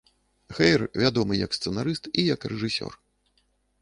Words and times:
Хэйр, 0.59 0.79
вядомы 1.01 1.33
і 1.37 1.41
як 1.45 1.51
сцэнарыст, 1.57 2.03
і 2.23 2.25
як 2.33 2.51
рэжысёр. 2.55 2.93